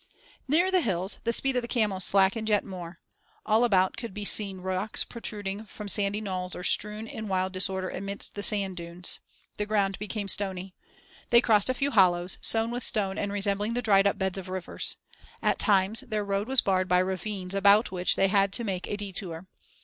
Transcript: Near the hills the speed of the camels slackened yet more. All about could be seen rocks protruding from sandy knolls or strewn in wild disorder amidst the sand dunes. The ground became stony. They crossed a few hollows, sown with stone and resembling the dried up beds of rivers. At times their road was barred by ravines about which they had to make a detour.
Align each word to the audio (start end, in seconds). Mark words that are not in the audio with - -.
Near 0.47 0.71
the 0.71 0.81
hills 0.81 1.19
the 1.25 1.31
speed 1.31 1.55
of 1.57 1.61
the 1.61 1.67
camels 1.67 2.05
slackened 2.05 2.49
yet 2.49 2.63
more. 2.65 2.97
All 3.45 3.63
about 3.63 3.97
could 3.97 4.15
be 4.15 4.25
seen 4.25 4.57
rocks 4.57 5.03
protruding 5.03 5.65
from 5.65 5.87
sandy 5.87 6.19
knolls 6.21 6.55
or 6.55 6.63
strewn 6.63 7.05
in 7.05 7.27
wild 7.27 7.53
disorder 7.53 7.87
amidst 7.87 8.33
the 8.33 8.41
sand 8.41 8.77
dunes. 8.77 9.19
The 9.57 9.67
ground 9.67 9.99
became 9.99 10.27
stony. 10.27 10.73
They 11.29 11.39
crossed 11.39 11.69
a 11.69 11.75
few 11.75 11.91
hollows, 11.91 12.39
sown 12.41 12.71
with 12.71 12.83
stone 12.83 13.19
and 13.19 13.31
resembling 13.31 13.73
the 13.75 13.83
dried 13.83 14.07
up 14.07 14.17
beds 14.17 14.39
of 14.39 14.49
rivers. 14.49 14.97
At 15.39 15.59
times 15.59 15.99
their 15.99 16.25
road 16.25 16.47
was 16.47 16.61
barred 16.61 16.87
by 16.87 16.97
ravines 16.97 17.53
about 17.53 17.91
which 17.91 18.15
they 18.15 18.27
had 18.27 18.51
to 18.53 18.63
make 18.63 18.87
a 18.87 18.97
detour. 18.97 19.45